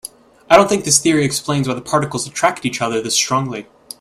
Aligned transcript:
I 0.49 0.57
don't 0.57 0.67
think 0.67 0.83
this 0.83 0.97
theory 0.97 1.23
explains 1.25 1.67
why 1.67 1.75
the 1.75 1.81
particles 1.83 2.25
attract 2.25 2.65
each 2.65 2.81
other 2.81 3.03
this 3.03 3.13
strongly. 3.13 3.67